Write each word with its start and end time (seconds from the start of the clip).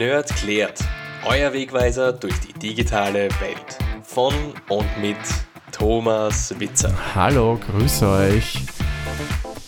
Nerd 0.00 0.34
klärt. 0.34 0.82
Euer 1.26 1.52
Wegweiser 1.52 2.14
durch 2.14 2.32
die 2.40 2.54
digitale 2.54 3.28
Welt. 3.38 3.78
Von 4.02 4.32
und 4.70 4.86
mit 4.98 5.18
Thomas 5.72 6.58
Witzer. 6.58 6.90
Hallo, 7.14 7.60
grüße 7.70 8.08
euch. 8.08 8.60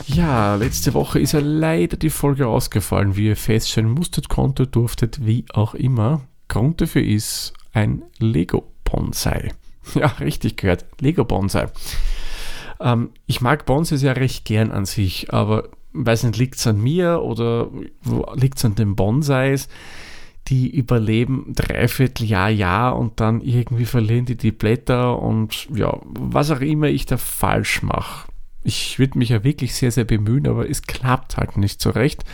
Ja, 0.06 0.54
letzte 0.54 0.94
Woche 0.94 1.20
ist 1.20 1.32
ja 1.32 1.40
leider 1.40 1.98
die 1.98 2.08
Folge 2.08 2.46
ausgefallen, 2.46 3.14
wie 3.14 3.26
ihr 3.26 3.36
feststellen 3.36 3.90
musstet, 3.90 4.30
konntet, 4.30 4.74
durftet, 4.74 5.26
wie 5.26 5.44
auch 5.52 5.74
immer. 5.74 6.22
Grund 6.48 6.80
dafür 6.80 7.02
ist 7.02 7.52
ein 7.74 8.02
Lego-Bonsai. 8.18 9.52
Ja, 9.94 10.06
richtig 10.18 10.56
gehört, 10.56 10.86
Lego-Bonsai. 10.98 11.66
Ähm, 12.80 13.10
ich 13.26 13.42
mag 13.42 13.66
Bonsais 13.66 14.00
ja 14.00 14.12
recht 14.12 14.46
gern 14.46 14.70
an 14.70 14.86
sich, 14.86 15.30
aber 15.30 15.68
weiß 15.92 16.22
nicht, 16.22 16.38
liegt 16.38 16.54
es 16.54 16.66
an 16.66 16.80
mir 16.80 17.20
oder 17.20 17.68
liegt 18.34 18.56
es 18.56 18.64
an 18.64 18.76
den 18.76 18.96
Bonsais? 18.96 19.68
Die 20.48 20.74
überleben 20.74 21.52
dreiviertel 21.54 22.26
Jahr, 22.26 22.50
Jahr 22.50 22.96
und 22.96 23.20
dann 23.20 23.40
irgendwie 23.40 23.84
verlieren 23.84 24.24
die 24.24 24.36
die 24.36 24.52
Blätter 24.52 25.18
und 25.18 25.68
ja, 25.72 25.98
was 26.04 26.50
auch 26.50 26.60
immer 26.60 26.88
ich 26.88 27.06
da 27.06 27.16
falsch 27.16 27.82
mache. 27.82 28.28
Ich 28.64 28.98
würde 28.98 29.18
mich 29.18 29.30
ja 29.30 29.44
wirklich 29.44 29.74
sehr, 29.74 29.90
sehr 29.90 30.04
bemühen, 30.04 30.46
aber 30.48 30.68
es 30.68 30.82
klappt 30.82 31.36
halt 31.36 31.56
nicht 31.56 31.80
so 31.80 31.90
recht. 31.90 32.24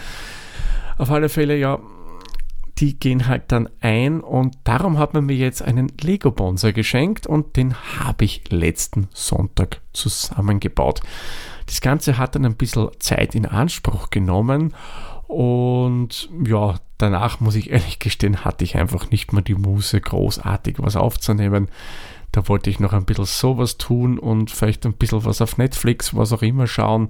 Auf 0.96 1.10
alle 1.10 1.28
Fälle, 1.28 1.56
ja, 1.56 1.78
die 2.78 2.98
gehen 2.98 3.26
halt 3.26 3.50
dann 3.50 3.68
ein 3.80 4.20
und 4.20 4.56
darum 4.64 4.98
hat 4.98 5.12
man 5.14 5.26
mir 5.26 5.36
jetzt 5.36 5.62
einen 5.62 5.88
Lego 6.00 6.30
Bonsai 6.30 6.72
geschenkt 6.72 7.26
und 7.26 7.56
den 7.56 7.74
habe 7.98 8.24
ich 8.24 8.50
letzten 8.50 9.08
Sonntag 9.12 9.80
zusammengebaut. 9.92 11.00
Das 11.66 11.80
Ganze 11.80 12.18
hat 12.18 12.34
dann 12.34 12.44
ein 12.44 12.56
bisschen 12.56 12.88
Zeit 13.00 13.34
in 13.34 13.46
Anspruch 13.46 14.10
genommen 14.10 14.74
und 15.28 16.30
ja, 16.42 16.76
danach 16.96 17.38
muss 17.38 17.54
ich 17.54 17.70
ehrlich 17.70 17.98
gestehen, 17.98 18.46
hatte 18.46 18.64
ich 18.64 18.76
einfach 18.76 19.10
nicht 19.10 19.32
mehr 19.32 19.42
die 19.42 19.54
Muße, 19.54 20.00
großartig 20.00 20.76
was 20.78 20.96
aufzunehmen. 20.96 21.68
Da 22.32 22.48
wollte 22.48 22.70
ich 22.70 22.80
noch 22.80 22.94
ein 22.94 23.04
bisschen 23.04 23.26
sowas 23.26 23.76
tun 23.76 24.18
und 24.18 24.50
vielleicht 24.50 24.86
ein 24.86 24.94
bisschen 24.94 25.24
was 25.26 25.42
auf 25.42 25.58
Netflix, 25.58 26.14
was 26.16 26.32
auch 26.32 26.42
immer 26.42 26.66
schauen 26.66 27.08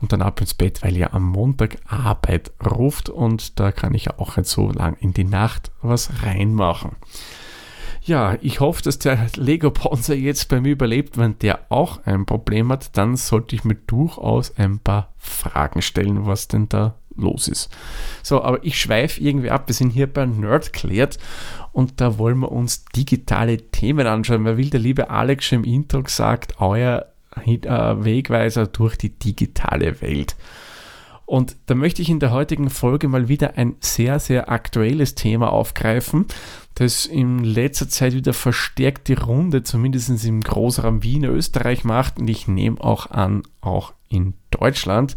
und 0.00 0.12
dann 0.12 0.22
ab 0.22 0.40
ins 0.40 0.54
Bett, 0.54 0.82
weil 0.82 0.96
ja 0.96 1.12
am 1.12 1.24
Montag 1.24 1.78
Arbeit 1.86 2.52
ruft 2.64 3.08
und 3.08 3.58
da 3.58 3.72
kann 3.72 3.92
ich 3.94 4.06
ja 4.06 4.14
auch 4.18 4.36
nicht 4.36 4.48
so 4.48 4.70
lang 4.70 4.96
in 5.00 5.12
die 5.12 5.24
Nacht 5.24 5.72
was 5.82 6.10
reinmachen. 6.22 6.92
Ja, 8.02 8.36
ich 8.40 8.60
hoffe, 8.60 8.82
dass 8.82 8.98
der 9.00 9.26
Lego 9.34 9.70
Bonsai 9.70 10.14
jetzt 10.14 10.48
bei 10.48 10.60
mir 10.60 10.72
überlebt. 10.72 11.18
Wenn 11.18 11.38
der 11.40 11.60
auch 11.68 12.06
ein 12.06 12.24
Problem 12.24 12.70
hat, 12.72 12.96
dann 12.96 13.16
sollte 13.16 13.54
ich 13.54 13.64
mir 13.64 13.74
durchaus 13.74 14.56
ein 14.56 14.78
paar 14.78 15.12
Fragen 15.18 15.82
stellen, 15.82 16.24
was 16.24 16.48
denn 16.48 16.68
da 16.68 16.94
los 17.18 17.48
ist. 17.48 17.70
So, 18.22 18.42
aber 18.42 18.64
ich 18.64 18.80
schweife 18.80 19.20
irgendwie 19.20 19.50
ab. 19.50 19.64
Wir 19.66 19.74
sind 19.74 19.90
hier 19.90 20.06
bei 20.06 20.26
Nerdklärt 20.26 21.18
und 21.72 22.00
da 22.00 22.18
wollen 22.18 22.38
wir 22.38 22.52
uns 22.52 22.84
digitale 22.86 23.58
Themen 23.58 24.06
anschauen, 24.06 24.44
weil 24.44 24.56
wie 24.56 24.70
der 24.70 24.80
liebe 24.80 25.10
Alex 25.10 25.46
schon 25.46 25.64
im 25.64 25.72
Intro 25.72 26.02
gesagt, 26.02 26.60
euer 26.60 27.06
äh, 27.46 28.04
Wegweiser 28.04 28.66
durch 28.66 28.96
die 28.96 29.10
digitale 29.10 30.00
Welt. 30.00 30.36
Und 31.28 31.56
da 31.66 31.74
möchte 31.74 32.00
ich 32.00 32.08
in 32.08 32.20
der 32.20 32.30
heutigen 32.30 32.70
Folge 32.70 33.06
mal 33.06 33.28
wieder 33.28 33.58
ein 33.58 33.76
sehr, 33.80 34.18
sehr 34.18 34.50
aktuelles 34.50 35.14
Thema 35.14 35.52
aufgreifen, 35.52 36.24
das 36.74 37.04
in 37.04 37.44
letzter 37.44 37.86
Zeit 37.86 38.14
wieder 38.14 38.32
verstärkt 38.32 39.08
die 39.08 39.12
Runde, 39.12 39.62
zumindest 39.62 40.24
im 40.24 40.40
Großraum 40.40 41.02
Wien, 41.02 41.24
Österreich 41.24 41.84
macht. 41.84 42.18
Und 42.18 42.28
ich 42.28 42.48
nehme 42.48 42.80
auch 42.80 43.10
an, 43.10 43.42
auch 43.60 43.92
in 44.08 44.32
Deutschland, 44.50 45.16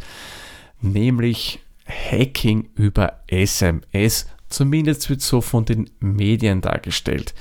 nämlich 0.81 1.61
Hacking 1.91 2.69
über 2.75 3.21
SMS. 3.27 4.27
Zumindest 4.49 5.09
wird 5.09 5.21
so 5.21 5.41
von 5.41 5.65
den 5.65 5.89
Medien 5.99 6.61
dargestellt. 6.61 7.33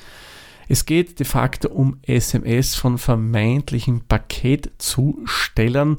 Es 0.68 0.86
geht 0.86 1.18
de 1.18 1.26
facto 1.26 1.68
um 1.68 1.98
SMS 2.02 2.74
von 2.76 2.98
vermeintlichen 2.98 4.06
Paketzustellern 4.06 5.96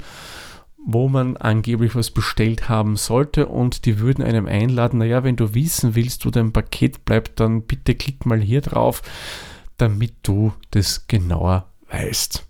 wo 0.83 1.07
man 1.07 1.37
angeblich 1.37 1.95
was 1.95 2.11
bestellt 2.11 2.69
haben 2.69 2.95
sollte 2.95 3.47
und 3.47 3.85
die 3.85 3.99
würden 3.99 4.23
einem 4.23 4.47
einladen, 4.47 4.99
naja, 4.99 5.23
wenn 5.23 5.35
du 5.35 5.53
wissen 5.53 5.95
willst, 5.95 6.25
wo 6.25 6.31
dein 6.31 6.53
Paket 6.53 7.05
bleibt, 7.05 7.39
dann 7.39 7.63
bitte 7.63 7.95
klick 7.95 8.25
mal 8.25 8.41
hier 8.41 8.61
drauf, 8.61 9.01
damit 9.77 10.13
du 10.23 10.53
das 10.71 11.07
genauer 11.07 11.67
weißt. 11.89 12.47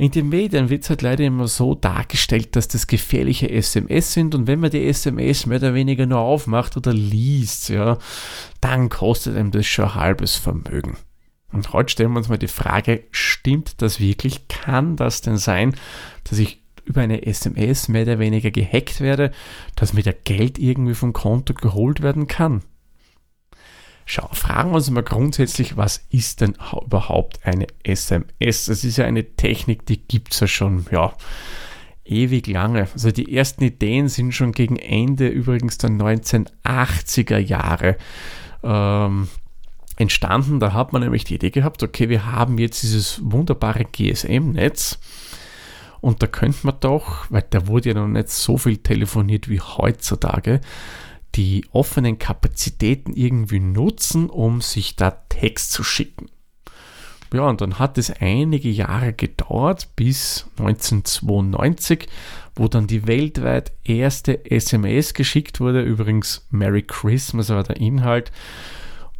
In 0.00 0.12
den 0.12 0.28
Medien 0.28 0.70
wird 0.70 0.84
es 0.84 0.90
halt 0.90 1.02
leider 1.02 1.24
immer 1.24 1.48
so 1.48 1.74
dargestellt, 1.74 2.54
dass 2.54 2.68
das 2.68 2.86
gefährliche 2.86 3.50
SMS 3.50 4.12
sind 4.12 4.36
und 4.36 4.46
wenn 4.46 4.60
man 4.60 4.70
die 4.70 4.86
SMS 4.86 5.44
mehr 5.44 5.58
oder 5.58 5.74
weniger 5.74 6.06
nur 6.06 6.20
aufmacht 6.20 6.76
oder 6.76 6.92
liest, 6.92 7.68
ja, 7.68 7.98
dann 8.60 8.90
kostet 8.90 9.36
einem 9.36 9.50
das 9.50 9.66
schon 9.66 9.96
halbes 9.96 10.36
Vermögen. 10.36 10.96
Und 11.52 11.72
heute 11.72 11.90
stellen 11.90 12.12
wir 12.12 12.18
uns 12.18 12.28
mal 12.28 12.38
die 12.38 12.46
Frage, 12.46 13.04
stimmt 13.10 13.82
das 13.82 13.98
wirklich? 13.98 14.46
Kann 14.46 14.94
das 14.94 15.20
denn 15.20 15.36
sein, 15.36 15.74
dass 16.22 16.38
ich 16.38 16.62
über 16.84 17.00
eine 17.00 17.26
SMS 17.26 17.88
mehr 17.88 18.02
oder 18.02 18.20
weniger 18.20 18.52
gehackt 18.52 19.00
werde, 19.00 19.32
dass 19.74 19.94
mir 19.94 20.04
der 20.04 20.12
Geld 20.12 20.60
irgendwie 20.60 20.94
vom 20.94 21.12
Konto 21.12 21.54
geholt 21.54 22.02
werden 22.02 22.28
kann. 22.28 22.62
Schau, 24.10 24.26
fragen 24.32 24.70
wir 24.70 24.76
uns 24.76 24.88
mal 24.88 25.02
grundsätzlich, 25.02 25.76
was 25.76 26.06
ist 26.08 26.40
denn 26.40 26.56
überhaupt 26.82 27.44
eine 27.44 27.66
SMS? 27.82 28.64
Das 28.64 28.82
ist 28.82 28.96
ja 28.96 29.04
eine 29.04 29.36
Technik, 29.36 29.84
die 29.84 30.00
gibt 30.00 30.32
es 30.32 30.40
ja 30.40 30.46
schon, 30.46 30.86
ja, 30.90 31.12
ewig 32.06 32.46
lange. 32.46 32.88
Also 32.90 33.10
die 33.10 33.36
ersten 33.36 33.64
Ideen 33.64 34.08
sind 34.08 34.32
schon 34.32 34.52
gegen 34.52 34.76
Ende 34.76 35.28
übrigens 35.28 35.76
der 35.76 35.90
1980er 35.90 37.36
Jahre 37.36 37.98
ähm, 38.62 39.28
entstanden. 39.96 40.58
Da 40.58 40.72
hat 40.72 40.94
man 40.94 41.02
nämlich 41.02 41.24
die 41.24 41.34
Idee 41.34 41.50
gehabt, 41.50 41.82
okay, 41.82 42.08
wir 42.08 42.32
haben 42.32 42.56
jetzt 42.56 42.82
dieses 42.82 43.20
wunderbare 43.22 43.84
GSM-Netz 43.84 45.00
und 46.00 46.22
da 46.22 46.28
könnte 46.28 46.60
man 46.62 46.76
doch, 46.80 47.26
weil 47.28 47.44
da 47.50 47.66
wurde 47.66 47.90
ja 47.90 47.94
noch 47.94 48.08
nicht 48.08 48.30
so 48.30 48.56
viel 48.56 48.78
telefoniert 48.78 49.50
wie 49.50 49.60
heutzutage, 49.60 50.62
die 51.34 51.66
offenen 51.72 52.18
Kapazitäten 52.18 53.12
irgendwie 53.14 53.60
nutzen, 53.60 54.30
um 54.30 54.60
sich 54.60 54.96
da 54.96 55.10
Text 55.10 55.72
zu 55.72 55.84
schicken. 55.84 56.28
Ja, 57.32 57.42
und 57.42 57.60
dann 57.60 57.78
hat 57.78 57.98
es 57.98 58.10
einige 58.10 58.70
Jahre 58.70 59.12
gedauert, 59.12 59.88
bis 59.96 60.46
1992, 60.58 62.08
wo 62.54 62.68
dann 62.68 62.86
die 62.86 63.06
weltweit 63.06 63.72
erste 63.84 64.50
SMS 64.50 65.12
geschickt 65.12 65.60
wurde. 65.60 65.82
Übrigens, 65.82 66.46
Merry 66.50 66.82
Christmas 66.82 67.50
war 67.50 67.64
der 67.64 67.76
Inhalt. 67.76 68.32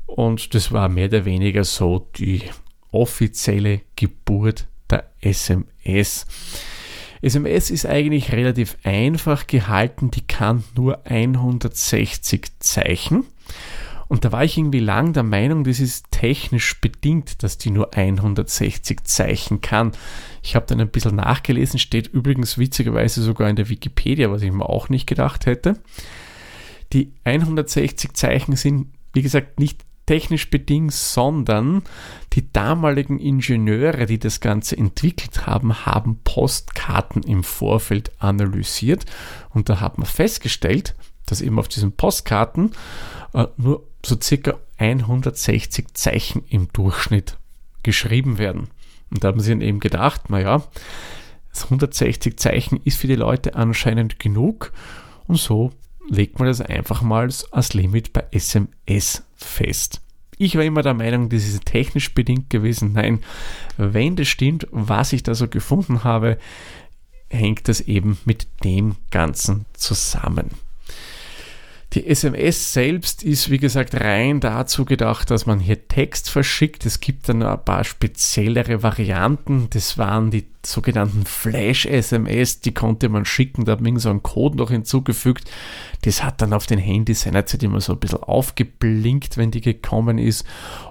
Und 0.07 0.55
das 0.55 0.73
war 0.73 0.89
mehr 0.89 1.09
oder 1.09 1.27
weniger 1.27 1.65
so 1.65 2.09
die 2.17 2.43
offizielle 2.91 3.83
Geburt 3.95 4.67
der 4.91 5.11
SMS. 5.21 6.27
SMS 7.23 7.71
ist 7.71 7.87
eigentlich 7.87 8.33
relativ 8.33 8.77
einfach 8.85 9.47
gehalten, 9.47 10.11
die 10.11 10.27
kann 10.27 10.65
nur 10.77 11.07
160 11.07 12.47
Zeichen. 12.61 13.25
Und 14.09 14.25
da 14.25 14.33
war 14.33 14.43
ich 14.43 14.57
irgendwie 14.57 14.81
lang 14.81 15.13
der 15.13 15.23
Meinung, 15.23 15.65
das 15.65 15.81
ist 15.81 16.11
technisch 16.11 16.81
bedingt, 16.81 17.43
dass 17.43 17.59
die 17.59 17.71
nur 17.71 17.95
160 17.95 19.05
Zeichen 19.05 19.61
kann. 19.61 19.93
Ich 20.43 20.57
habe 20.57 20.65
dann 20.67 20.81
ein 20.81 20.89
bisschen 20.89 21.17
nachgelesen, 21.17 21.79
steht 21.79 22.07
übrigens 22.07 22.57
witzigerweise 22.57 23.23
sogar 23.23 23.51
in 23.51 23.57
der 23.57 23.69
Wikipedia, 23.69 24.31
was 24.31 24.43
ich 24.43 24.51
mir 24.51 24.69
auch 24.69 24.89
nicht 24.89 25.07
gedacht 25.07 25.45
hätte. 25.45 25.79
Die 26.95 27.13
160 27.25 28.15
Zeichen 28.15 28.57
sind, 28.57 28.89
wie 29.13 29.21
gesagt, 29.21 29.61
nicht 29.61 29.85
technisch 30.09 30.49
bedingt, 30.49 30.95
sondern 30.95 31.83
die 32.33 32.51
damaligen 32.51 33.19
Ingenieure, 33.19 34.07
die 34.07 34.19
das 34.19 34.41
Ganze 34.41 34.75
entwickelt 34.75 35.47
haben, 35.47 35.85
haben 35.85 36.21
Postkarten 36.25 37.23
im 37.23 37.45
Vorfeld 37.45 38.11
analysiert 38.19 39.05
und 39.51 39.69
da 39.69 39.81
hat 39.81 39.99
man 39.99 40.07
festgestellt, 40.07 40.95
dass 41.27 41.43
eben 41.43 41.59
auf 41.59 41.69
diesen 41.69 41.93
Postkarten 41.93 42.71
äh, 43.35 43.49
nur 43.59 43.87
so 44.03 44.17
circa 44.19 44.55
160 44.79 45.93
Zeichen 45.93 46.43
im 46.49 46.73
Durchschnitt 46.73 47.37
geschrieben 47.83 48.39
werden. 48.39 48.69
Und 49.11 49.23
da 49.23 49.29
haben 49.29 49.41
sie 49.41 49.51
dann 49.51 49.61
eben 49.61 49.79
gedacht, 49.79 50.31
naja, 50.31 50.63
160 51.65 52.39
Zeichen 52.39 52.81
ist 52.83 52.99
für 52.99 53.09
die 53.09 53.15
Leute 53.15 53.57
anscheinend 53.57 54.19
genug 54.19 54.73
und 55.27 55.37
so 55.37 55.71
legt 56.09 56.39
man 56.39 56.49
das 56.49 56.61
einfach 56.61 57.03
mal 57.03 57.29
als 57.51 57.75
Limit 57.75 58.13
bei 58.13 58.25
SMS 58.31 59.25
fest. 59.37 60.01
Ich 60.39 60.57
war 60.57 60.65
immer 60.65 60.83
der 60.83 60.95
Meinung, 60.95 61.29
das 61.29 61.45
ist 61.47 61.65
technisch 61.67 62.15
bedingt 62.15 62.49
gewesen. 62.49 62.93
Nein, 62.93 63.21
wenn 63.77 64.17
das 64.17 64.29
stimmt, 64.29 64.67
was 64.71 65.13
ich 65.13 65.25
da 65.25 65.35
so 65.35 65.49
gefunden 65.49 66.05
habe, 66.05 66.39
hängt 67.29 67.69
das 67.69 67.81
eben 67.81 68.19
mit 68.25 68.47
dem 68.65 68.97
Ganzen 69.11 69.67
zusammen. 69.73 70.51
Die 71.95 72.07
SMS 72.07 72.75
selbst 72.75 73.23
ist, 73.23 73.49
wie 73.49 73.57
gesagt, 73.57 73.95
rein 73.95 74.41
dazu 74.41 74.85
gedacht, 74.85 75.31
dass 75.31 75.47
man 75.47 75.59
hier 75.59 75.89
Text 75.89 76.29
verschickt. 76.29 76.85
Es 76.85 77.01
gibt 77.01 77.31
dann 77.31 77.43
ein 77.43 77.65
paar 77.65 77.83
speziellere 77.83 78.83
Varianten. 78.83 79.69
Das 79.71 79.97
waren 79.97 80.31
die 80.31 80.47
sogenannten 80.67 81.25
Flash-SMS, 81.25 82.61
die 82.61 82.75
konnte 82.75 83.09
man 83.09 83.25
schicken. 83.25 83.65
Da 83.65 83.73
hat 83.73 83.81
man 83.81 83.99
so 83.99 84.11
einen 84.11 84.23
Code 84.23 84.59
noch 84.59 84.71
hinzugefügt. 84.71 85.51
Das 86.03 86.23
hat 86.23 86.43
dann 86.43 86.53
auf 86.53 86.67
den 86.67 86.79
Handys 86.79 87.23
seinerzeit 87.23 87.63
immer 87.63 87.81
so 87.81 87.95
ein 87.95 88.01
bisschen 88.01 88.23
aufgeblinkt, 88.23 89.39
wenn 89.39 89.51
die 89.51 89.63
gekommen 89.63 90.19
ist. 90.19 90.45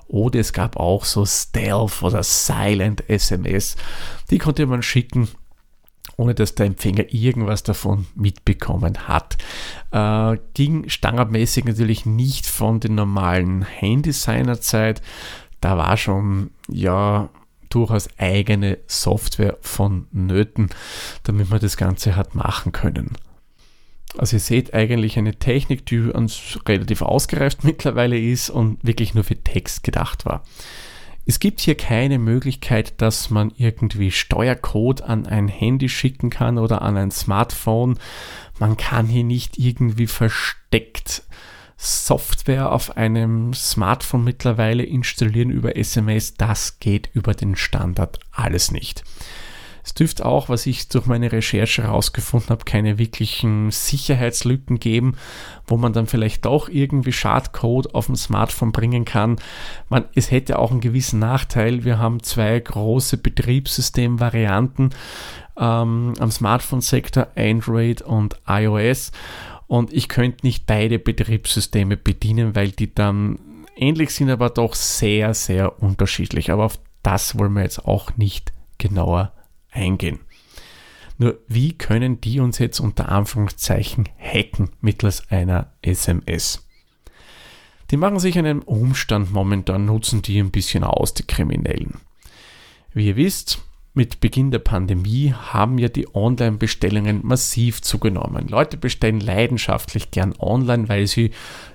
Oder 0.08 0.40
es 0.40 0.52
gab 0.52 0.78
auch 0.78 1.06
so 1.06 1.28
Stealth 1.28 2.02
oder 2.02 2.24
Silent 2.24 3.08
SMS. 3.08 3.76
Die 4.32 4.40
konnte 4.40 4.66
man 4.66 4.82
schicken 4.82 5.28
ohne 6.18 6.34
dass 6.34 6.56
der 6.56 6.66
Empfänger 6.66 7.14
irgendwas 7.14 7.64
davon 7.64 8.08
mitbekommen 8.16 9.08
hat. 9.08 9.38
Äh, 9.92 10.38
ging 10.56 10.90
standardmäßig 10.90 11.66
natürlich 11.66 12.06
nicht 12.06 12.48
von 12.48 12.80
den 12.80 12.96
normalen 12.96 13.62
Handys 13.62 14.24
seinerzeit. 14.24 15.02
Da 15.62 15.78
war 15.78 15.96
schon, 15.96 16.50
ja, 16.68 17.30
durchaus 17.70 18.10
eigene 18.18 18.80
Software 18.88 19.58
vonnöten, 19.62 20.70
damit 21.24 21.50
man 21.50 21.60
das 21.60 21.78
Ganze 21.78 22.16
hat 22.16 22.34
machen 22.34 22.72
können. 22.72 23.14
Also 24.18 24.38
ihr 24.38 24.42
seht 24.42 24.74
eigentlich 24.74 25.18
eine 25.18 25.36
Technik, 25.36 25.86
die 25.86 26.00
uns 26.00 26.60
relativ 26.68 27.02
ausgereift 27.02 27.64
mittlerweile 27.64 28.20
ist 28.20 28.50
und 28.50 28.84
wirklich 28.84 29.14
nur 29.14 29.24
für 29.24 29.36
Text 29.36 29.84
gedacht 29.84 30.26
war. 30.26 30.44
Es 31.30 31.40
gibt 31.40 31.60
hier 31.60 31.76
keine 31.76 32.20
Möglichkeit, 32.20 33.02
dass 33.02 33.30
man 33.30 33.52
irgendwie 33.58 34.12
Steuercode 34.12 35.02
an 35.02 35.26
ein 35.26 35.50
Handy 35.50 35.90
schicken 35.90 36.30
kann 36.30 36.58
oder 36.58 36.82
an 36.82 36.96
ein 36.96 37.12
Smartphone. 37.12 38.00
Man 38.60 38.78
kann 38.78 39.08
hier 39.08 39.26
nicht 39.26 39.60
irgendwie 39.60 40.08
versteckt 40.08 41.24
Software 41.76 42.72
auf 42.72 42.96
einem 42.96 43.54
Smartphone 43.54 44.24
mittlerweile 44.24 44.84
installieren 44.84 45.50
über 45.50 45.76
SMS. 45.76 46.36
Das 46.36 46.80
geht 46.80 47.10
über 47.14 47.34
den 47.34 47.58
Standard 47.58 48.20
alles 48.32 48.72
nicht. 48.72 49.04
Es 49.88 49.94
dürfte 49.94 50.26
auch, 50.26 50.50
was 50.50 50.66
ich 50.66 50.90
durch 50.90 51.06
meine 51.06 51.32
Recherche 51.32 51.84
herausgefunden 51.84 52.50
habe, 52.50 52.66
keine 52.66 52.98
wirklichen 52.98 53.72
Sicherheitslücken 53.72 54.82
geben, 54.82 55.16
wo 55.66 55.78
man 55.78 55.94
dann 55.94 56.08
vielleicht 56.08 56.44
doch 56.44 56.68
irgendwie 56.68 57.14
Schadcode 57.14 57.96
auf 57.96 58.08
dem 58.08 58.18
Smartphone 58.18 58.74
bringen 58.74 59.06
kann. 59.06 59.38
Man, 59.88 60.04
es 60.14 60.30
hätte 60.30 60.60
auch 60.60 60.72
einen 60.72 60.82
gewissen 60.82 61.20
Nachteil. 61.20 61.86
Wir 61.86 62.00
haben 62.00 62.22
zwei 62.22 62.60
große 62.60 63.18
Betriebssystemvarianten 63.18 64.90
ähm, 65.58 66.14
am 66.20 66.32
Smartphone-Sektor, 66.32 67.28
Android 67.38 68.02
und 68.02 68.36
iOS. 68.46 69.14
Und 69.68 69.94
ich 69.94 70.10
könnte 70.10 70.46
nicht 70.46 70.66
beide 70.66 71.00
Betriebssysteme 71.00 71.96
bedienen, 71.96 72.58
weil 72.58 72.72
die 72.72 72.94
dann 72.94 73.40
ähnlich 73.78 74.10
sind, 74.10 74.30
aber 74.32 74.50
doch 74.50 74.76
sehr, 74.76 75.34
sehr 75.34 75.82
unterschiedlich. 75.82 76.52
Aber 76.52 76.66
auf 76.66 76.78
das 77.04 77.40
wollen 77.40 77.54
wir 77.54 77.64
jetzt 77.64 77.86
auch 77.86 78.18
nicht 78.18 78.52
genauer 78.80 79.32
eingehen. 79.78 80.20
Nur 81.18 81.40
wie 81.48 81.74
können 81.74 82.22
die 82.22 82.40
uns 82.40 82.60
jetzt 82.60 82.80
unter 82.80 83.10
Anführungszeichen 83.10 84.10
hacken 84.20 84.70
mittels 84.82 85.30
einer 85.32 85.74
SMS? 85.82 86.68
Die 87.90 87.98
machen 87.98 88.20
sich 88.20 88.38
einen 88.38 88.62
Umstand 88.62 89.32
momentan, 89.32 89.86
nutzen 89.86 90.22
die 90.22 90.40
ein 90.40 90.52
bisschen 90.52 90.84
aus, 90.84 91.14
die 91.14 91.26
Kriminellen. 91.26 92.02
Wie 92.94 93.08
ihr 93.08 93.16
wisst, 93.16 93.64
mit 93.98 94.20
Beginn 94.20 94.52
der 94.52 94.60
Pandemie 94.60 95.34
haben 95.34 95.80
ja 95.80 95.90
die 95.90 96.08
Online-Bestellungen 96.14 97.22
massiv 97.24 97.82
zugenommen. 97.82 98.48
Leute 98.48 98.78
bestellen 98.78 99.20
leidenschaftlich 99.20 100.12
gern 100.12 100.36
online, 100.38 100.88
weil 100.88 101.08
sie 101.08 101.32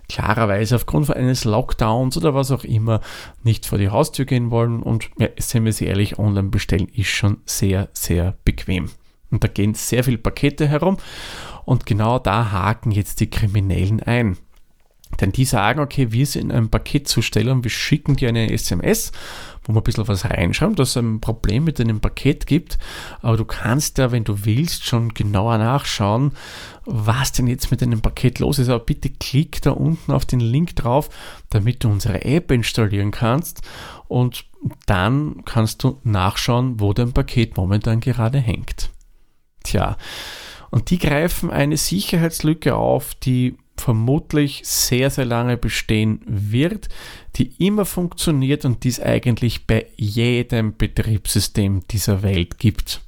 klarerweise 0.08 0.76
aufgrund 0.76 1.10
eines 1.10 1.44
Lockdowns 1.44 2.16
oder 2.16 2.32
was 2.32 2.52
auch 2.52 2.62
immer 2.62 3.00
nicht 3.42 3.66
vor 3.66 3.76
die 3.76 3.90
Haustür 3.90 4.24
gehen 4.24 4.52
wollen. 4.52 4.84
Und 4.84 5.10
ja, 5.18 5.28
sind 5.36 5.64
wir 5.64 5.72
sie 5.72 5.86
ehrlich, 5.86 6.20
online 6.20 6.48
bestellen 6.48 6.88
ist 6.94 7.08
schon 7.08 7.38
sehr, 7.44 7.88
sehr 7.92 8.36
bequem. 8.44 8.88
Und 9.32 9.42
da 9.42 9.48
gehen 9.48 9.74
sehr 9.74 10.04
viele 10.04 10.18
Pakete 10.18 10.68
herum 10.68 10.98
und 11.64 11.86
genau 11.86 12.20
da 12.20 12.52
haken 12.52 12.92
jetzt 12.92 13.18
die 13.18 13.30
Kriminellen 13.30 14.00
ein. 14.00 14.36
Denn 15.20 15.32
die 15.32 15.44
sagen, 15.44 15.80
okay, 15.80 16.10
wir 16.10 16.26
sind 16.26 16.52
ein 16.52 16.70
Paketzusteller 16.70 17.52
und 17.52 17.64
wir 17.64 17.70
schicken 17.70 18.16
dir 18.16 18.30
eine 18.30 18.50
SMS 18.50 19.12
wo 19.64 19.72
man 19.72 19.80
ein 19.80 19.84
bisschen 19.84 20.08
was 20.08 20.24
reinschreibt, 20.24 20.78
dass 20.78 20.90
es 20.90 20.96
ein 20.96 21.20
Problem 21.20 21.64
mit 21.64 21.80
einem 21.80 22.00
Paket 22.00 22.46
gibt. 22.46 22.78
Aber 23.20 23.36
du 23.36 23.44
kannst 23.44 23.98
ja, 23.98 24.10
wenn 24.10 24.24
du 24.24 24.44
willst, 24.44 24.84
schon 24.84 25.14
genauer 25.14 25.58
nachschauen, 25.58 26.32
was 26.84 27.32
denn 27.32 27.46
jetzt 27.46 27.70
mit 27.70 27.80
deinem 27.80 28.00
Paket 28.00 28.40
los 28.40 28.58
ist. 28.58 28.68
Aber 28.68 28.84
bitte 28.84 29.10
klick 29.10 29.62
da 29.62 29.70
unten 29.70 30.12
auf 30.12 30.24
den 30.24 30.40
Link 30.40 30.74
drauf, 30.76 31.10
damit 31.50 31.84
du 31.84 31.90
unsere 31.90 32.24
App 32.24 32.50
installieren 32.50 33.12
kannst. 33.12 33.62
Und 34.08 34.46
dann 34.86 35.44
kannst 35.44 35.82
du 35.84 36.00
nachschauen, 36.02 36.80
wo 36.80 36.92
dein 36.92 37.12
Paket 37.12 37.56
momentan 37.56 38.00
gerade 38.00 38.38
hängt. 38.38 38.90
Tja, 39.64 39.96
und 40.70 40.90
die 40.90 40.98
greifen 40.98 41.50
eine 41.50 41.76
Sicherheitslücke 41.76 42.74
auf, 42.74 43.14
die 43.14 43.56
vermutlich 43.76 44.62
sehr, 44.64 45.10
sehr 45.10 45.24
lange 45.24 45.56
bestehen 45.56 46.20
wird, 46.26 46.88
die 47.36 47.52
immer 47.64 47.84
funktioniert 47.84 48.64
und 48.64 48.82
die 48.84 48.88
es 48.88 49.00
eigentlich 49.00 49.66
bei 49.66 49.86
jedem 49.96 50.76
Betriebssystem 50.76 51.82
dieser 51.90 52.22
Welt 52.22 52.58
gibt. 52.58 53.00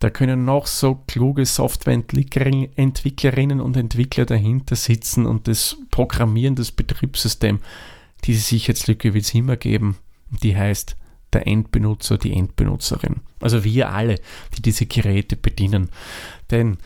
Da 0.00 0.10
können 0.10 0.44
noch 0.44 0.66
so 0.66 1.02
kluge 1.06 1.44
Softwareentwicklerinnen 1.44 3.60
und 3.60 3.76
Entwickler 3.76 4.26
dahinter 4.26 4.76
sitzen 4.76 5.26
und 5.26 5.48
das 5.48 5.76
Programmieren 5.90 6.54
des 6.54 6.70
Betriebssystems. 6.70 7.60
Diese 8.24 8.40
Sicherheitslücke 8.40 9.14
wird 9.14 9.24
es 9.24 9.34
immer 9.34 9.56
geben. 9.56 9.96
Die 10.42 10.56
heißt 10.56 10.96
der 11.32 11.46
Endbenutzer, 11.46 12.16
die 12.16 12.32
Endbenutzerin. 12.32 13.16
Also 13.40 13.64
wir 13.64 13.90
alle, 13.90 14.20
die 14.56 14.62
diese 14.62 14.86
Geräte 14.86 15.36
bedienen. 15.36 15.90
Denn 16.50 16.78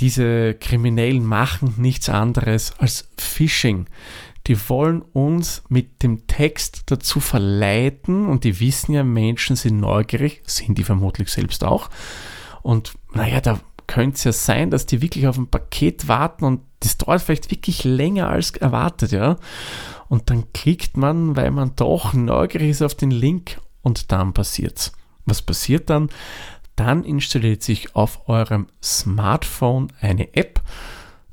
diese 0.00 0.54
Kriminellen 0.54 1.24
machen 1.24 1.74
nichts 1.76 2.08
anderes 2.08 2.72
als 2.78 3.08
Phishing. 3.16 3.86
Die 4.46 4.68
wollen 4.68 5.00
uns 5.00 5.62
mit 5.68 6.02
dem 6.02 6.26
Text 6.26 6.82
dazu 6.86 7.20
verleiten 7.20 8.26
und 8.26 8.44
die 8.44 8.60
wissen 8.60 8.92
ja, 8.92 9.02
Menschen 9.02 9.56
sind 9.56 9.80
neugierig, 9.80 10.42
sind 10.46 10.76
die 10.76 10.84
vermutlich 10.84 11.30
selbst 11.30 11.64
auch. 11.64 11.88
Und 12.62 12.94
naja, 13.12 13.40
da 13.40 13.60
könnte 13.86 14.16
es 14.16 14.24
ja 14.24 14.32
sein, 14.32 14.70
dass 14.70 14.86
die 14.86 15.00
wirklich 15.00 15.26
auf 15.26 15.38
ein 15.38 15.46
Paket 15.46 16.08
warten 16.08 16.44
und 16.44 16.60
das 16.80 16.98
dauert 16.98 17.22
vielleicht 17.22 17.50
wirklich 17.50 17.84
länger 17.84 18.28
als 18.28 18.50
erwartet, 18.52 19.12
ja. 19.12 19.36
Und 20.08 20.30
dann 20.30 20.52
klickt 20.52 20.96
man, 20.96 21.36
weil 21.36 21.50
man 21.50 21.74
doch 21.76 22.12
neugierig 22.12 22.70
ist 22.70 22.82
auf 22.82 22.94
den 22.94 23.10
Link 23.10 23.58
und 23.82 24.12
dann 24.12 24.34
passiert's. 24.34 24.92
Was 25.24 25.40
passiert 25.40 25.88
dann? 25.88 26.10
Dann 26.76 27.04
installiert 27.04 27.62
sich 27.62 27.94
auf 27.94 28.28
eurem 28.28 28.66
Smartphone 28.82 29.92
eine 30.00 30.34
App, 30.34 30.60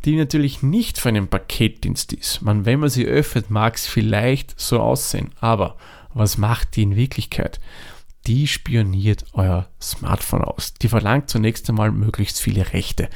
die 0.06 0.16
natürlich 0.16 0.64
nicht 0.64 1.00
für 1.00 1.10
einen 1.10 1.28
Paketdienst 1.28 2.14
ist. 2.14 2.42
Man, 2.42 2.66
wenn 2.66 2.80
man 2.80 2.90
sie 2.90 3.06
öffnet, 3.06 3.50
mag 3.50 3.76
es 3.76 3.88
vielleicht 3.88 4.60
so 4.60 4.80
aussehen, 4.80 5.32
aber 5.40 5.76
was 6.14 6.38
macht 6.38 6.76
die 6.76 6.84
in 6.84 6.96
Wirklichkeit? 6.96 7.60
Die 8.28 8.48
spioniert 8.48 9.26
euer 9.34 9.68
Smartphone 9.82 10.44
aus. 10.44 10.74
Die 10.76 10.90
verlangt 10.90 11.30
zunächst 11.30 11.70
einmal 11.70 11.92
möglichst 11.92 12.40
viele 12.40 12.74
Rechte. 12.74 13.10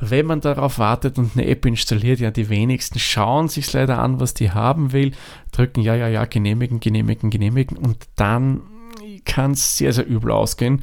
Wenn 0.00 0.26
man 0.26 0.40
darauf 0.40 0.78
wartet 0.78 1.18
und 1.18 1.32
eine 1.34 1.46
App 1.46 1.66
installiert, 1.66 2.20
ja, 2.20 2.30
die 2.30 2.48
wenigsten 2.48 2.98
schauen 3.00 3.48
sich 3.48 3.72
leider 3.72 3.98
an, 3.98 4.20
was 4.20 4.34
die 4.34 4.52
haben 4.52 4.92
will, 4.92 5.12
drücken 5.50 5.80
ja, 5.82 5.94
ja, 5.94 6.08
ja, 6.08 6.24
genehmigen, 6.24 6.78
genehmigen, 6.78 7.30
genehmigen 7.30 7.76
und 7.76 8.06
dann 8.14 8.62
kann 9.28 9.54
sehr, 9.54 9.92
sehr 9.92 10.06
übel 10.06 10.32
ausgehen, 10.32 10.82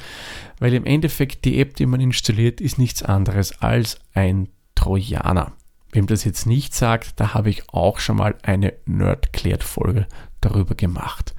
weil 0.59 0.73
im 0.73 0.85
Endeffekt 0.85 1.43
die 1.43 1.59
App, 1.59 1.75
die 1.75 1.85
man 1.85 1.99
installiert, 1.99 2.61
ist 2.61 2.77
nichts 2.77 3.03
anderes 3.03 3.61
als 3.61 3.99
ein 4.13 4.47
Trojaner. 4.75 5.51
Wem 5.91 6.07
das 6.07 6.23
jetzt 6.23 6.45
nicht 6.45 6.73
sagt, 6.73 7.19
da 7.19 7.33
habe 7.33 7.49
ich 7.49 7.69
auch 7.69 7.99
schon 7.99 8.17
mal 8.17 8.35
eine 8.43 8.73
Nerdklärt-Folge 8.85 10.07
darüber 10.39 10.75
gemacht. 10.75 11.33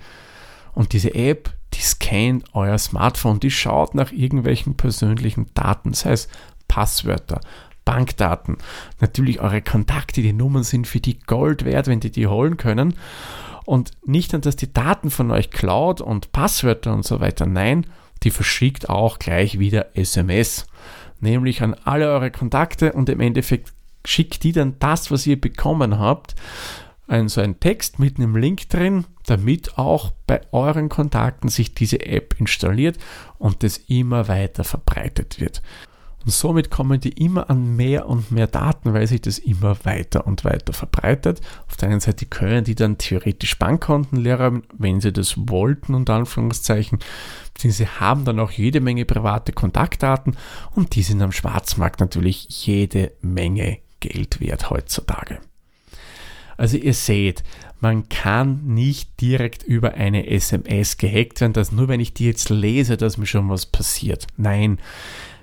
Und 0.75 0.92
diese 0.92 1.14
App, 1.14 1.54
die 1.75 1.80
scannt 1.80 2.44
euer 2.54 2.78
Smartphone, 2.78 3.40
die 3.40 3.50
schaut 3.50 3.94
nach 3.94 4.12
irgendwelchen 4.12 4.76
persönlichen 4.76 5.46
Daten, 5.54 5.94
sei 5.94 6.12
es 6.12 6.28
Passwörter, 6.68 7.40
Bankdaten, 7.84 8.58
natürlich 9.00 9.40
eure 9.40 9.62
Kontakte, 9.62 10.20
die 10.20 10.32
Nummern 10.32 10.64
sind 10.64 10.86
für 10.86 11.00
die 11.00 11.18
Gold 11.20 11.64
wert, 11.64 11.86
wenn 11.86 12.00
die 12.00 12.10
die 12.10 12.26
holen 12.26 12.56
können. 12.56 12.94
Und 13.66 13.90
nicht 14.06 14.32
nur, 14.32 14.40
dass 14.40 14.56
die 14.56 14.73
Daten 14.73 15.11
von 15.11 15.30
euch 15.30 15.50
klaut 15.50 16.00
und 16.00 16.32
Passwörter 16.32 16.94
und 16.94 17.04
so 17.04 17.20
weiter, 17.20 17.46
nein, 17.46 17.87
die 18.23 18.30
verschickt 18.30 18.88
auch 18.88 19.18
gleich 19.18 19.58
wieder 19.58 19.96
SMS. 19.96 20.66
Nämlich 21.20 21.62
an 21.62 21.75
alle 21.85 22.08
eure 22.08 22.30
Kontakte 22.30 22.92
und 22.92 23.08
im 23.08 23.20
Endeffekt 23.20 23.73
schickt 24.04 24.44
die 24.44 24.52
dann 24.52 24.78
das, 24.78 25.11
was 25.11 25.26
ihr 25.26 25.40
bekommen 25.40 25.99
habt, 25.99 26.37
ein, 27.08 27.28
so 27.28 27.40
ein 27.40 27.61
Text 27.61 27.99
mit 27.99 28.18
einem 28.18 28.37
Link 28.37 28.68
drin, 28.68 29.04
damit 29.26 29.78
auch 29.78 30.12
bei 30.26 30.40
euren 30.52 30.88
Kontakten 30.88 31.49
sich 31.49 31.75
diese 31.75 32.04
App 32.04 32.37
installiert 32.38 32.99
und 33.38 33.62
das 33.62 33.78
immer 33.88 34.28
weiter 34.28 34.64
verbreitet 34.64 35.40
wird. 35.40 35.62
Und 36.26 36.33
somit 36.33 36.73
kommen 36.73 37.00
die 37.00 37.12
immer 37.25 37.49
an 37.50 37.76
mehr 37.76 38.09
und 38.09 38.33
mehr 38.33 38.49
Daten, 38.49 38.92
weil 38.92 39.06
sich 39.06 39.21
das 39.21 39.38
immer 39.38 39.76
weiter 39.85 40.26
und 40.26 40.45
weiter 40.45 40.73
verbreitet. 40.73 41.40
Auf 41.68 41.76
der 41.76 41.88
einen 41.88 42.00
Seite 42.00 42.26
können 42.26 42.64
die 42.64 42.75
dann 42.75 42.99
theoretisch 42.99 43.56
Bankkonten 43.61 44.18
leeren, 44.18 44.64
wenn 44.76 45.00
sie 45.00 45.12
das 45.12 45.35
wollten, 45.37 45.95
unter 45.95 46.14
Anführungszeichen. 46.14 46.99
Sie 47.56 47.87
haben 47.87 48.25
dann 48.25 48.40
auch 48.40 48.50
jede 48.50 48.80
Menge 48.80 49.04
private 49.04 49.52
Kontaktdaten 49.52 50.37
und 50.75 50.97
die 50.97 51.02
sind 51.02 51.23
am 51.23 51.30
Schwarzmarkt 51.30 52.00
natürlich 52.00 52.66
jede 52.66 53.12
Menge 53.21 53.78
Geld 54.00 54.40
wert 54.40 54.68
heutzutage. 54.68 55.38
Also 56.56 56.76
ihr 56.76 56.95
seht, 56.95 57.45
man 57.78 58.09
kann 58.09 58.66
nicht 58.66 59.21
direkt 59.21 59.62
über 59.62 59.95
eine 59.95 60.26
SMS 60.26 60.97
gehackt 60.97 61.40
werden, 61.40 61.52
dass 61.52 61.71
nur 61.71 61.87
wenn 61.87 62.00
ich 62.00 62.14
die 62.14 62.26
jetzt 62.26 62.50
lese, 62.50 62.97
dass 62.97 63.16
mir 63.16 63.26
schon 63.26 63.49
was 63.49 63.66
passiert. 63.66 64.26
Nein, 64.37 64.80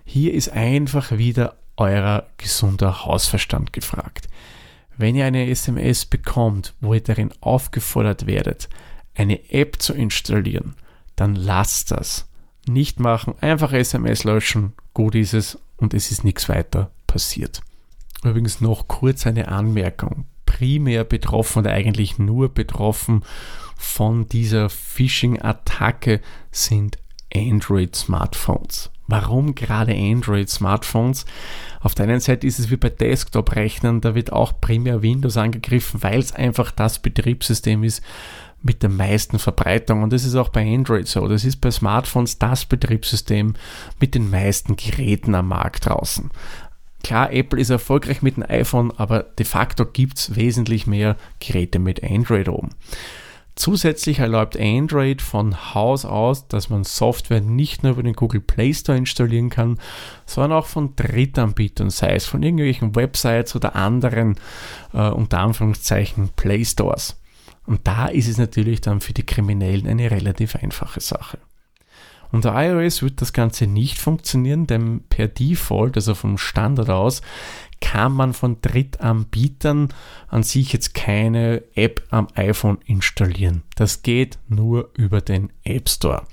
hier 0.06 0.34
ist 0.34 0.50
einfach 0.50 1.12
wieder 1.12 1.56
euer 1.78 2.28
gesunder 2.38 3.06
Hausverstand 3.06 3.74
gefragt. 3.74 4.28
Wenn 4.98 5.16
ihr 5.16 5.26
eine 5.26 5.50
SMS 5.50 6.06
bekommt, 6.06 6.74
wo 6.82 6.94
ihr 6.94 7.02
darin 7.02 7.34
aufgefordert 7.42 8.28
werdet, 8.28 8.70
eine 9.16 9.52
App 9.52 9.82
zu 9.82 9.94
installieren, 9.94 10.76
dann 11.16 11.36
lasst 11.36 11.92
das. 11.92 12.28
Nicht 12.68 13.00
machen, 13.00 13.36
einfach 13.42 13.74
SMS 13.74 14.24
löschen, 14.24 14.74
gut 14.94 15.16
ist 15.16 15.34
es 15.34 15.60
und 15.78 15.94
es 15.94 16.12
ist 16.12 16.24
nichts 16.24 16.48
weiter 16.48 16.92
passiert. 17.08 17.62
Übrigens 18.24 18.62
noch 18.62 18.88
kurz 18.88 19.28
eine 19.28 19.50
Anmerkung. 19.50 20.26
Primär 20.46 21.04
betroffen 21.04 21.60
oder 21.60 21.72
eigentlich 21.72 22.20
nur 22.20 22.54
betroffen 22.54 23.24
von 23.76 24.28
dieser 24.30 24.70
Phishing-Attacke 24.70 26.22
sind 26.52 26.98
Android-Smartphones. 27.34 28.93
Warum 29.08 29.54
gerade 29.56 29.94
Android-Smartphones? 29.94 31.26
Auf 31.82 31.94
der 31.94 32.06
einen 32.06 32.20
Seite 32.20 32.48
ist 32.48 32.60
es 32.60 32.72
wie 32.72 32.78
bei 32.78 32.90
Desktop-Rechnern, 32.90 34.02
da 34.02 34.16
wird 34.16 34.32
auch 34.32 34.60
primär 34.62 35.02
Windows 35.02 35.38
angegriffen, 35.38 36.02
weil 36.04 36.20
es 36.20 36.34
einfach 36.34 36.72
das 36.72 37.00
Betriebssystem 37.00 37.84
ist 37.84 38.02
mit 38.64 38.82
der 38.82 38.90
meisten 38.90 39.40
Verbreitung. 39.40 40.04
Und 40.04 40.14
das 40.14 40.24
ist 40.24 40.36
auch 40.36 40.50
bei 40.50 40.66
Android 40.74 41.08
so. 41.08 41.28
Das 41.28 41.44
ist 41.44 41.58
bei 41.58 41.70
Smartphones 41.70 42.40
das 42.40 42.66
Betriebssystem 42.66 43.56
mit 44.00 44.16
den 44.16 44.30
meisten 44.30 44.78
Geräten 44.78 45.36
am 45.36 45.50
Markt 45.50 45.86
draußen. 45.86 46.32
Klar, 47.04 47.34
Apple 47.34 47.60
ist 47.60 47.70
erfolgreich 47.70 48.22
mit 48.22 48.38
dem 48.38 48.46
iPhone, 48.48 48.94
aber 48.96 49.24
de 49.24 49.46
facto 49.46 49.86
gibt 49.86 50.18
es 50.18 50.36
wesentlich 50.38 50.88
mehr 50.88 51.18
Geräte 51.42 51.78
mit 51.78 52.02
Android 52.02 52.48
oben. 52.48 52.70
Zusätzlich 53.56 54.20
erlaubt 54.20 54.60
Android 54.60 55.22
von 55.22 55.74
Haus 55.76 56.06
aus, 56.06 56.48
dass 56.48 56.70
man 56.70 56.84
Software 56.84 57.42
nicht 57.42 57.84
nur 57.84 57.94
über 57.94 58.04
den 58.04 58.16
Google 58.16 58.42
Play 58.42 58.74
Store 58.74 58.98
installieren 58.98 59.52
kann, 59.52 59.80
sondern 60.26 60.54
auch 60.54 60.66
von 60.66 60.96
Drittanbietern, 60.96 61.92
sei 61.92 62.16
es 62.16 62.26
von 62.26 62.42
irgendwelchen 62.42 62.96
Websites 62.96 63.56
oder 63.56 63.76
anderen, 63.76 64.38
äh, 64.94 65.10
unter 65.10 65.40
Anführungszeichen, 65.40 66.30
Play 66.36 66.66
Stores. 66.66 67.20
Und 67.66 67.88
da 67.88 68.08
ist 68.08 68.28
es 68.28 68.38
natürlich 68.38 68.82
dann 68.82 69.02
für 69.02 69.14
die 69.14 69.26
Kriminellen 69.26 69.88
eine 69.88 70.10
relativ 70.10 70.56
einfache 70.56 71.00
Sache. 71.00 71.38
Unter 72.34 72.56
iOS 72.56 73.04
wird 73.04 73.22
das 73.22 73.32
Ganze 73.32 73.68
nicht 73.68 74.00
funktionieren, 74.00 74.66
denn 74.66 75.04
per 75.08 75.28
Default, 75.28 75.96
also 75.96 76.16
vom 76.16 76.40
Standard 76.40 76.90
aus, 76.90 77.22
kann 77.80 78.12
man 78.12 78.34
von 78.34 78.58
Drittanbietern 78.60 79.90
an 80.30 80.42
sich 80.42 80.74
jetzt 80.74 80.96
keine 80.96 81.62
App 81.76 82.02
am 82.10 82.28
iPhone 82.34 82.80
installieren. 82.88 83.62
Das 83.76 84.02
geht 84.02 84.40
nur 84.48 84.90
über 84.98 85.22
den 85.22 85.52
App 85.64 85.88
Store. 85.88 86.24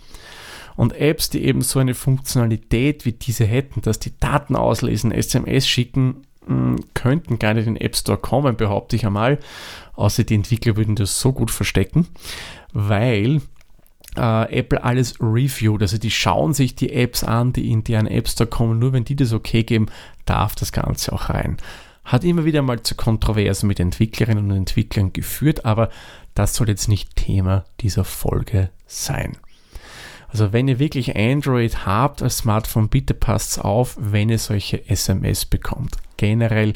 Und 0.75 0.95
Apps, 0.95 1.29
die 1.29 1.45
eben 1.45 1.61
so 1.61 1.81
eine 1.81 1.93
Funktionalität 1.93 3.05
wie 3.05 3.13
diese 3.13 3.45
hätten, 3.45 3.83
dass 3.83 3.99
die 3.99 4.19
Daten 4.19 4.57
auslesen, 4.57 5.13
SMS 5.13 5.69
schicken, 5.69 6.23
hm, 6.47 6.77
könnten 6.95 7.39
gar 7.39 7.53
nicht 7.53 7.67
in 7.67 7.75
den 7.75 7.85
App 7.85 7.95
Store 7.95 8.17
kommen, 8.17 8.57
behaupte 8.57 8.97
ich 8.97 9.05
einmal. 9.05 9.39
Außer 9.93 10.25
die 10.25 10.37
Entwickler 10.37 10.79
würden 10.79 10.97
das 10.97 11.21
so 11.21 11.35
gut 11.35 11.51
verstecken, 11.51 12.09
weil 12.73 13.43
äh, 14.17 14.59
Apple 14.59 14.83
alles 14.83 15.21
reviewt. 15.21 15.83
Also 15.83 15.99
die 15.99 16.11
schauen 16.11 16.53
sich 16.53 16.75
die 16.75 16.93
Apps 16.93 17.25
an, 17.25 17.53
die 17.53 17.71
in 17.71 17.85
deren 17.85 18.07
App 18.07 18.29
Store 18.29 18.49
kommen. 18.49 18.79
Nur 18.79 18.93
wenn 18.93 19.05
die 19.05 19.17
das 19.17 19.33
okay 19.33 19.63
geben, 19.63 19.87
darf 20.25 20.55
das 20.55 20.73
Ganze 20.73 21.13
auch 21.13 21.29
rein. 21.29 21.57
Hat 22.05 22.25
immer 22.25 22.45
wieder 22.45 22.63
mal 22.63 22.83
zu 22.83 22.95
Kontroversen 22.95 23.67
mit 23.67 23.79
Entwicklerinnen 23.79 24.51
und 24.51 24.57
Entwicklern 24.57 25.13
geführt, 25.13 25.65
aber 25.65 25.91
das 26.35 26.55
soll 26.55 26.69
jetzt 26.69 26.89
nicht 26.89 27.15
Thema 27.17 27.65
dieser 27.81 28.05
Folge 28.05 28.71
sein. 28.87 29.37
Also 30.31 30.53
wenn 30.53 30.69
ihr 30.69 30.79
wirklich 30.79 31.17
Android 31.17 31.85
habt 31.87 32.23
als 32.23 32.39
Smartphone, 32.39 32.89
bitte 32.89 33.15
passt 33.15 33.61
auf, 33.61 33.97
wenn 33.99 34.29
ihr 34.29 34.39
solche 34.39 34.89
SMS 34.89 35.45
bekommt. 35.45 35.97
Generell 36.17 36.75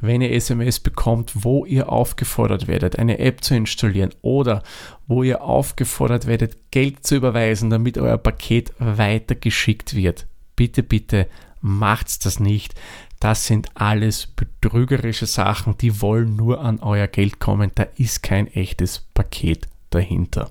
wenn 0.00 0.20
ihr 0.20 0.32
SMS 0.32 0.80
bekommt, 0.80 1.32
wo 1.34 1.64
ihr 1.64 1.90
aufgefordert 1.90 2.66
werdet, 2.68 2.98
eine 2.98 3.18
App 3.18 3.42
zu 3.42 3.54
installieren 3.54 4.10
oder 4.20 4.62
wo 5.06 5.22
ihr 5.22 5.42
aufgefordert 5.42 6.26
werdet, 6.26 6.70
Geld 6.70 7.06
zu 7.06 7.16
überweisen, 7.16 7.70
damit 7.70 7.96
euer 7.98 8.18
Paket 8.18 8.72
weitergeschickt 8.78 9.94
wird. 9.94 10.26
Bitte, 10.54 10.82
bitte 10.82 11.26
macht's 11.60 12.18
das 12.18 12.40
nicht. 12.40 12.74
Das 13.20 13.46
sind 13.46 13.70
alles 13.74 14.26
betrügerische 14.26 15.26
Sachen, 15.26 15.78
die 15.78 16.02
wollen 16.02 16.36
nur 16.36 16.60
an 16.60 16.80
euer 16.80 17.06
Geld 17.06 17.38
kommen. 17.38 17.70
Da 17.74 17.86
ist 17.96 18.22
kein 18.22 18.46
echtes 18.48 19.06
Paket 19.14 19.66
dahinter. 19.90 20.50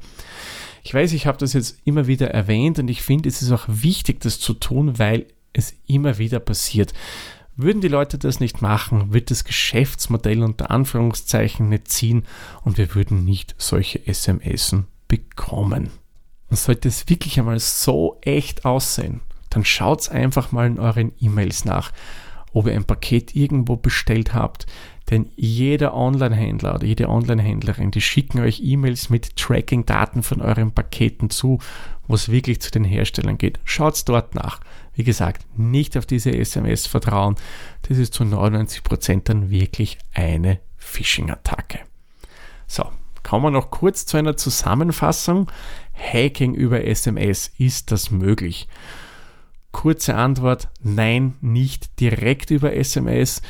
Ich 0.86 0.94
weiß, 0.94 1.14
ich 1.14 1.26
habe 1.26 1.40
das 1.40 1.54
jetzt 1.54 1.80
immer 1.84 2.06
wieder 2.06 2.30
erwähnt 2.30 2.78
und 2.78 2.88
ich 2.90 3.02
finde, 3.02 3.28
es 3.28 3.42
ist 3.42 3.52
auch 3.52 3.66
wichtig, 3.68 4.20
das 4.20 4.40
zu 4.40 4.54
tun, 4.54 5.00
weil 5.00 5.26
es 5.52 5.74
immer 5.88 6.20
wieder 6.20 6.40
passiert. 6.40 6.94
Würden 7.56 7.82
die 7.82 7.88
Leute 7.88 8.20
das 8.20 8.40
nicht 8.40 8.62
machen, 8.62 9.12
wird 9.12 9.32
das 9.32 9.46
Geschäftsmodell 9.46 10.44
unter 10.44 10.70
Anführungszeichen 10.70 11.70
nicht 11.70 11.88
ziehen 11.88 12.24
und 12.64 12.78
wir 12.78 12.94
würden 12.94 13.26
nicht 13.26 13.56
solche 13.58 14.06
SMS 14.06 14.76
bekommen. 15.08 15.90
Und 16.52 16.60
sollte 16.60 16.88
es 16.88 17.10
wirklich 17.10 17.40
einmal 17.40 17.58
so 17.58 18.20
echt 18.22 18.64
aussehen, 18.64 19.22
dann 19.50 19.66
schaut 19.66 20.10
einfach 20.10 20.52
mal 20.52 20.68
in 20.68 20.78
euren 20.78 21.14
E-Mails 21.20 21.66
nach, 21.66 21.94
ob 22.56 22.68
ihr 22.68 22.74
ein 22.74 22.86
Paket 22.86 23.36
irgendwo 23.36 23.76
bestellt 23.76 24.34
habt. 24.34 24.66
Denn 25.10 25.30
jeder 25.36 25.94
Online-Händler 25.94 26.76
oder 26.76 26.86
jede 26.86 27.10
Online-Händlerin, 27.10 27.92
die 27.92 28.02
schicken 28.02 28.40
euch 28.40 28.62
E-Mails 28.64 29.10
mit 29.10 29.36
Tracking-Daten 29.36 30.24
von 30.24 30.42
euren 30.42 30.72
Paketen 30.72 31.30
zu, 31.30 31.60
wo 32.08 32.16
es 32.16 32.32
wirklich 32.32 32.62
zu 32.62 32.72
den 32.72 32.86
Herstellern 32.86 33.38
geht. 33.38 33.60
Schaut 33.66 34.02
dort 34.08 34.36
nach. 34.36 34.62
Wie 34.96 35.04
gesagt, 35.04 35.46
nicht 35.58 35.98
auf 35.98 36.06
diese 36.06 36.32
SMS 36.32 36.88
vertrauen. 36.88 37.36
Das 37.88 37.98
ist 37.98 38.14
zu 38.14 38.24
99% 38.24 39.24
dann 39.26 39.50
wirklich 39.50 40.00
eine 40.14 40.60
Phishing-Attacke. 40.78 41.80
So, 42.68 42.86
kommen 43.22 43.44
wir 43.44 43.52
noch 43.52 43.70
kurz 43.70 44.06
zu 44.06 44.16
einer 44.16 44.38
Zusammenfassung. 44.38 45.52
Hacking 45.94 46.56
über 46.56 46.86
SMS, 46.86 47.52
ist 47.58 47.92
das 47.92 48.12
möglich? 48.12 48.70
Kurze 49.76 50.16
Antwort, 50.16 50.70
nein, 50.82 51.36
nicht 51.42 52.00
direkt 52.00 52.50
über 52.50 52.74
SMS. 52.74 53.42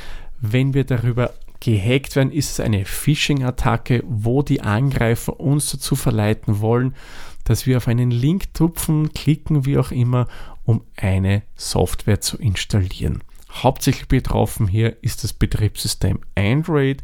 Wenn 0.42 0.74
wir 0.74 0.84
darüber 0.84 1.36
gehackt 1.60 2.16
werden, 2.16 2.32
ist 2.32 2.50
es 2.50 2.60
eine 2.60 2.84
Phishing-Attacke, 2.84 4.04
wo 4.08 4.42
die 4.42 4.62
Angreifer 4.62 5.40
uns 5.40 5.70
dazu 5.70 5.96
verleiten 5.96 6.62
wollen, 6.62 6.96
dass 7.44 7.68
wir 7.68 7.78
auf 7.78 7.88
einen 7.88 8.10
Link 8.10 8.56
tupfen, 8.56 9.14
klicken, 9.14 9.68
wie 9.68 9.78
auch 9.78 9.92
immer, 9.92 10.28
um 10.64 10.82
eine 10.98 11.44
Software 11.56 12.22
zu 12.22 12.40
installieren. 12.40 13.24
Hauptsächlich 13.52 14.08
betroffen 14.08 14.68
hier 14.68 14.98
ist 15.04 15.24
das 15.24 15.32
Betriebssystem 15.32 16.22
Android, 16.34 17.04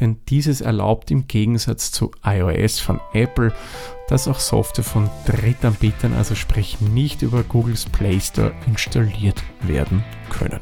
denn 0.00 0.18
dieses 0.28 0.60
erlaubt 0.60 1.10
im 1.10 1.28
Gegensatz 1.28 1.92
zu 1.92 2.12
iOS 2.22 2.78
von 2.78 3.00
Apple, 3.14 3.54
dass 4.10 4.28
auch 4.28 4.40
Software 4.40 4.84
von 4.84 5.08
Drittanbietern, 5.24 6.14
also 6.14 6.34
sprich 6.34 6.80
nicht 6.80 7.22
über 7.22 7.42
Googles 7.44 7.86
Play 7.86 8.20
Store, 8.20 8.52
installiert 8.66 9.42
werden 9.62 10.04
können. 10.28 10.60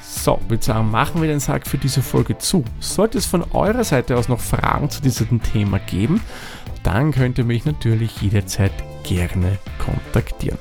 So, 0.00 0.40
würde 0.48 0.64
sagen, 0.64 0.90
machen 0.90 1.20
wir 1.20 1.28
den 1.28 1.40
Sack 1.40 1.66
für 1.66 1.78
diese 1.78 2.02
Folge 2.02 2.38
zu. 2.38 2.64
Sollte 2.78 3.18
es 3.18 3.26
von 3.26 3.42
eurer 3.52 3.84
Seite 3.84 4.16
aus 4.16 4.28
noch 4.28 4.40
Fragen 4.40 4.88
zu 4.88 5.02
diesem 5.02 5.42
Thema 5.42 5.78
geben, 5.80 6.20
dann 6.82 7.10
könnt 7.10 7.38
ihr 7.38 7.44
mich 7.44 7.64
natürlich 7.64 8.22
jederzeit 8.22 8.72
gerne 9.02 9.58
kontaktieren. 9.78 10.58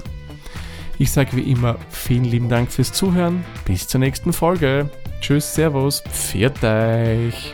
Ich 0.97 1.11
sage 1.11 1.37
wie 1.37 1.51
immer 1.51 1.77
vielen 1.89 2.25
lieben 2.25 2.49
Dank 2.49 2.71
fürs 2.71 2.91
Zuhören. 2.91 3.45
Bis 3.65 3.87
zur 3.87 3.99
nächsten 3.99 4.33
Folge. 4.33 4.89
Tschüss, 5.21 5.53
Servus, 5.53 6.03
pfiat 6.09 6.63
euch. 6.63 7.53